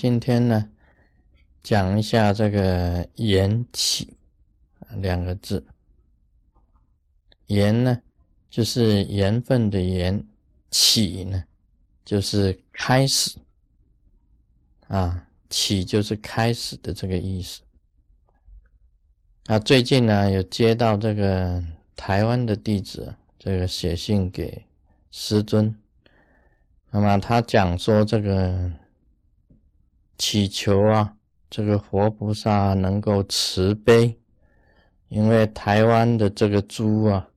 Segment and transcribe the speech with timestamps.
[0.00, 0.70] 今天呢，
[1.60, 4.16] 讲一下这个“缘起”
[5.02, 5.66] 两个字。
[7.48, 8.00] 缘呢，
[8.48, 10.20] 就是缘分的缘；
[10.70, 11.42] 起呢，
[12.04, 13.40] 就是开始。
[14.86, 17.62] 啊，起就是开始的这个意思。
[19.46, 21.60] 啊，最近呢，有接到这个
[21.96, 24.64] 台湾的弟子这个写信给
[25.10, 25.74] 师尊，
[26.92, 28.70] 那么他讲说这个。
[30.18, 31.14] 祈求啊，
[31.48, 34.18] 这个活菩萨能够慈悲，
[35.08, 37.28] 因为台湾的这个猪啊，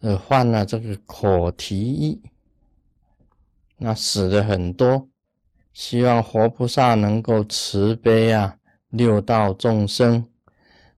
[0.00, 2.22] 呃，患了这个口蹄疫，
[3.76, 5.06] 那死的很多，
[5.74, 8.56] 希望活菩萨能够慈悲啊，
[8.88, 10.26] 六道众生，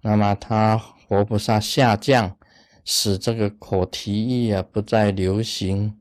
[0.00, 2.36] 那么他活菩萨下降，
[2.84, 5.96] 使这个口蹄疫啊不再流行，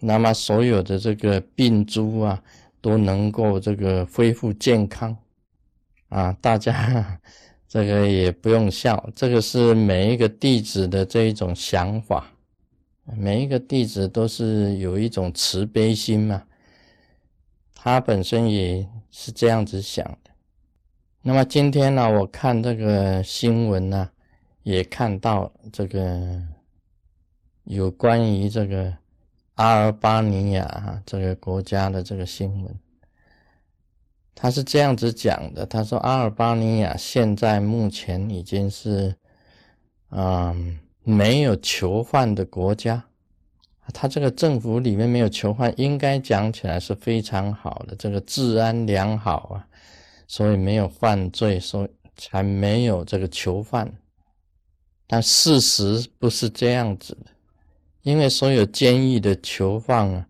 [0.00, 2.42] 那么所有的这个病猪啊。
[2.84, 5.16] 都能够这个恢复健康
[6.10, 6.30] 啊！
[6.38, 7.18] 大家
[7.66, 12.30] 这个也不用笑，这个是每一个弟子的这一种想法，
[13.16, 16.44] 每一个弟子都是有一种慈悲心嘛，
[17.74, 20.30] 他本身也是这样子想的。
[21.22, 24.10] 那么今天呢，我看这个新闻呢，
[24.62, 26.38] 也看到这个
[27.64, 28.94] 有关于这个。
[29.54, 32.78] 阿尔巴尼亚这个国家的这个新闻，
[34.34, 39.14] 他是这样子讲的：他说，阿尔巴尼亚现在目前已经是，
[40.10, 43.04] 嗯，没有囚犯的国家。
[43.92, 49.66] 他这个政府里面没有囚犯，应该讲起来是非常好的，这个治安良好啊，
[50.26, 53.92] 所以没有犯罪，所以才没有这个囚犯。
[55.06, 57.30] 但事实不是这样子的。
[58.04, 60.26] 因为所有监狱的囚犯啊，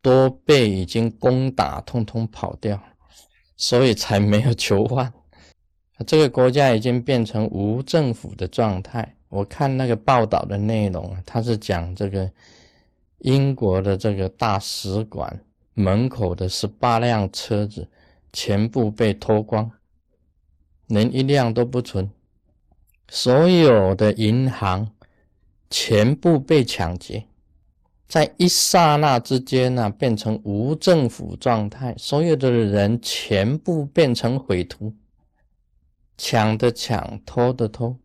[0.00, 2.80] 都被已经攻打，通通跑掉，
[3.56, 5.12] 所以才没有囚犯。
[6.06, 9.16] 这个国家已经变成无政府的状态。
[9.28, 12.30] 我看那个报道的内容啊，他是讲这个
[13.18, 15.40] 英国的这个大使馆
[15.74, 17.88] 门口的十八辆车子
[18.32, 19.68] 全部被偷光，
[20.86, 22.08] 连一辆都不存。
[23.08, 24.88] 所有的银行。
[25.74, 27.24] 全部被抢劫，
[28.06, 34.94] 在一刹那之间呢，变成无政府状态，所有的人全部变成匪徒，
[36.18, 37.96] 抢的抢，偷的偷。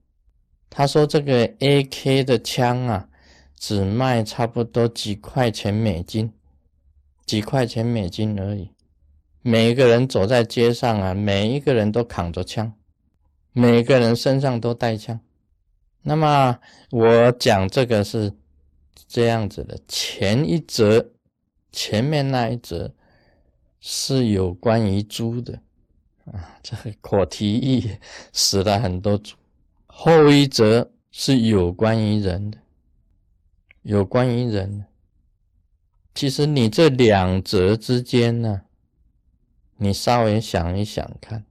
[0.69, 3.09] 他说这个 AK 的枪啊，
[3.59, 6.31] 只卖差不多几块钱美金，
[7.25, 8.71] 几块钱美金而已。
[9.41, 12.71] 每个人走在街上啊，每一个人都扛着枪，
[13.51, 15.19] 每个人身上都带枪。
[16.01, 16.59] 那么
[16.91, 18.33] 我讲这个是
[19.07, 21.11] 这样子的，前一则
[21.71, 22.93] 前面那一则
[23.79, 25.59] 是有关于猪的
[26.25, 27.97] 啊，这个口蹄疫
[28.31, 29.35] 死了很多猪，
[29.85, 32.57] 后一则是有关于人的，
[33.81, 34.85] 有关于人。
[36.13, 38.63] 其实你这两则之间呢，
[39.77, 41.45] 你稍微想一想看，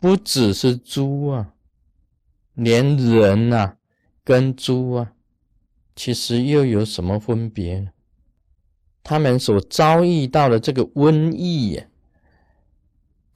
[0.00, 1.54] 不只是猪啊。
[2.54, 3.76] 连人呐，
[4.24, 5.12] 跟猪啊，
[5.94, 7.90] 其实又有什么分别呢？
[9.02, 11.86] 他们所遭遇到的这个瘟疫呀，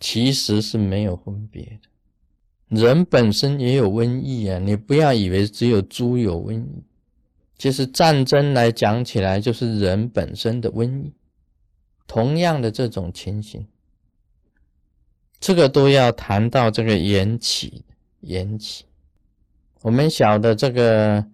[0.00, 1.88] 其实是没有分别的。
[2.68, 6.82] 人本身也有瘟疫啊，你不要以为只有猪有瘟疫。
[7.58, 11.12] 其实战争来讲起来，就是人本身的瘟疫。
[12.06, 13.66] 同样的这种情形，
[15.40, 17.84] 这个都要谈到这个缘起，
[18.20, 18.85] 缘起。
[19.82, 21.24] 我们晓得这个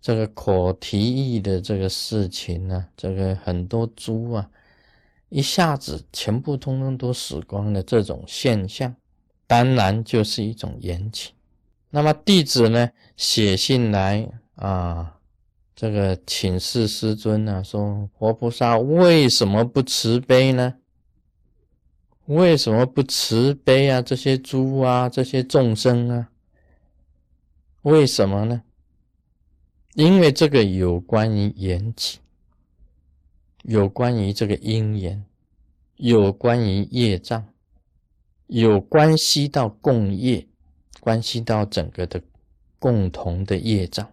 [0.00, 4.50] 这个口提议的这个事情呢，这个很多猪啊，
[5.28, 8.94] 一下子全部通通都死光的这种现象，
[9.46, 11.32] 当然就是一种缘起。
[11.90, 15.18] 那么弟子呢写信来啊，
[15.74, 20.74] 这个请示师尊呢，说活菩萨为什么不慈悲呢？
[22.26, 24.02] 为什么不慈悲啊？
[24.02, 26.28] 这些猪啊，这些众生啊？
[27.86, 28.64] 为什么呢？
[29.94, 32.18] 因为这个有关于缘起，
[33.62, 35.24] 有关于这个因缘，
[35.94, 37.46] 有关于业障，
[38.48, 40.48] 有关系到共业，
[40.98, 42.20] 关系到整个的
[42.80, 44.12] 共同的业障。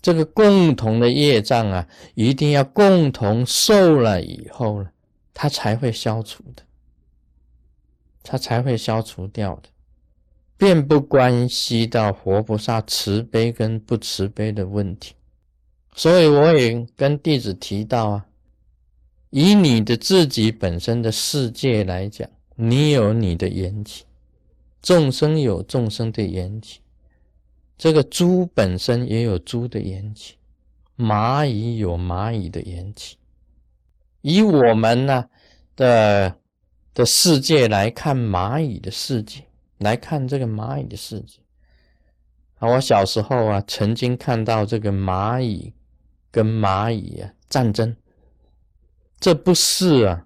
[0.00, 4.90] 这个共同的业障啊，一定要共同受了以后呢，
[5.32, 6.64] 它才会消除的，
[8.24, 9.68] 它才会消除掉的。
[10.62, 15.12] 并不关系到活菩萨慈悲跟不慈悲的问题，
[15.92, 18.26] 所以我也跟弟子提到啊，
[19.30, 24.04] 以你的自己本身的世界来讲，你有你的缘起，
[24.80, 26.78] 众生有众生的缘起，
[27.76, 30.36] 这个猪本身也有猪的缘起，
[30.96, 33.16] 蚂蚁有蚂蚁的缘起。
[34.20, 35.24] 以我们呢
[35.74, 36.36] 的
[36.94, 39.44] 的世界来看蚂蚁的世界，
[39.82, 41.40] 来看这个蚂蚁的世界。
[42.58, 45.74] 啊，我小时候啊，曾经看到这个蚂蚁
[46.30, 47.94] 跟蚂蚁啊战争。
[49.18, 50.24] 这不是啊，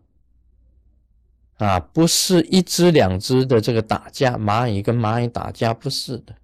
[1.59, 6.35] 啊，不是一只两只的这个打架，蚂蚁跟蚂蚁打架不是的，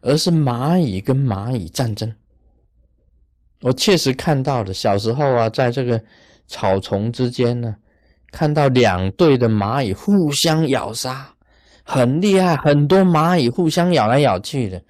[0.00, 2.14] 而是蚂蚁跟蚂蚁战争。
[3.60, 6.02] 我确实看到的，小时候啊，在这个
[6.48, 7.76] 草丛之间呢，
[8.32, 11.34] 看到两队的蚂蚁互相咬杀，
[11.92, 14.82] 很厉害，很多蚂蚁互相咬来咬去的，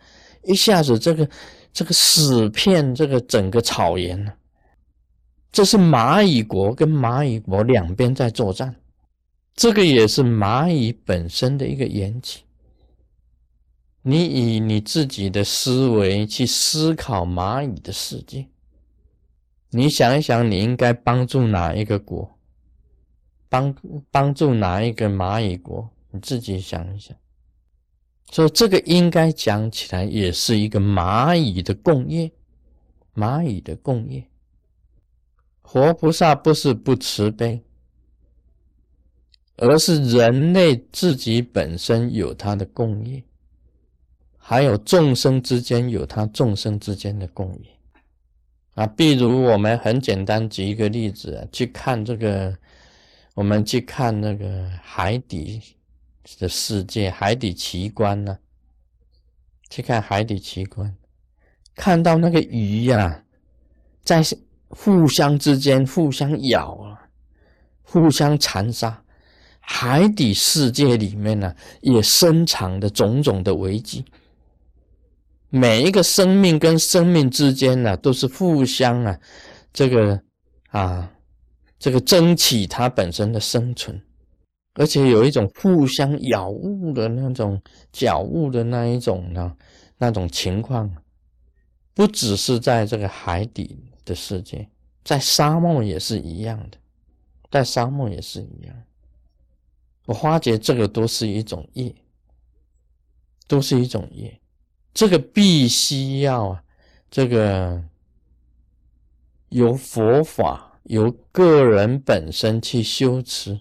[0.45, 1.29] 一下子这个
[1.73, 4.33] 这个死片这个整个草原呢。
[5.51, 8.75] 这是蚂蚁国跟蚂蚁国两边在作战，
[9.55, 12.45] 这个也是蚂蚁本身的一个缘起。
[14.03, 18.47] 你以你自己的思维去思考蚂蚁的世界，
[19.71, 22.31] 你想一想，你应该帮助哪一个国？
[23.49, 23.75] 帮
[24.11, 25.91] 帮助哪一个蚂蚁国？
[26.13, 27.17] 你自己想一想。
[28.31, 32.31] 所以这个应该讲起来也是一个蚂蚁的共业，
[33.15, 34.25] 蚂蚁的共业。
[35.61, 37.63] 活菩萨不是不慈悲，
[39.57, 43.23] 而是人类自己本身有他的共业，
[44.37, 47.71] 还有众生之间有他众生之间的共业
[48.75, 48.87] 啊。
[48.87, 52.57] 比如我们很简单举一个例子，去看这个，
[53.35, 55.61] 我们去看那个海底
[56.39, 58.39] 的世界，海底奇观呢，
[59.71, 60.97] 去看海底奇观，
[61.75, 63.25] 看到那个鱼呀，
[64.05, 64.23] 在。
[64.75, 67.07] 互相之间互相咬啊，
[67.83, 69.05] 互相残杀，
[69.61, 74.03] 海底世界里面呢，也深藏着种种的危机。
[75.51, 79.21] 每一个生命跟生命之间呢，都是互相啊，
[79.75, 80.23] 这个
[80.71, 81.13] 啊，
[81.79, 84.03] 这个争取它本身的生存，
[84.75, 87.61] 而且有一种互相咬物的那种
[87.93, 89.57] 脚物的那一种呢，
[89.99, 90.91] 那种情况，
[91.95, 93.79] 不只是在这个海底。
[94.05, 94.69] 的世界，
[95.05, 96.79] 在沙漠也是一样的，
[97.53, 98.83] 在沙漠也是一样。
[100.07, 101.95] 我发觉这个都是一种业，
[103.47, 104.41] 都是一种业。
[104.93, 106.65] 这个必须要啊，
[107.09, 107.81] 这个
[109.51, 113.61] 由佛法，由个人本身去修持，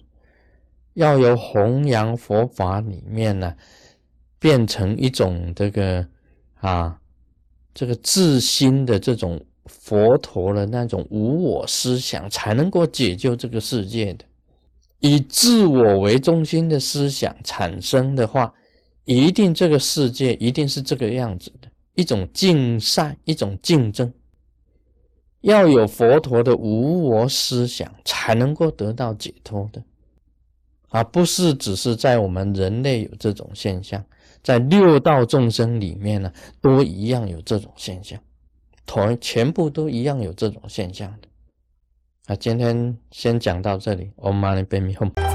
[0.94, 3.54] 要由弘扬佛法里面呢，
[4.38, 6.06] 变成一种这个
[6.60, 6.98] 啊，
[7.74, 9.40] 这个自心的这种。
[9.66, 14.24] 佛陀的那种无我思想，才能够解救这个世界的。
[14.98, 18.52] 以自我为中心的思想产生的话，
[19.04, 24.12] 一定这个世界一定是这个样子的，一种竞赛，一种竞争。
[25.42, 29.82] 要有佛陀的无我思想，才能够得到解脱的，
[30.92, 34.04] 而不是只是在我们人类有这种现象，
[34.42, 36.30] 在六道众生里面呢，
[36.60, 38.18] 都一样有这种现象。
[38.84, 41.28] 同全部都一样有这种现象的。
[42.26, 45.31] 啊今天先讲到这里，Om Mani Padme Hum。